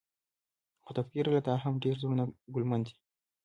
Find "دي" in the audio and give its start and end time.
2.85-2.93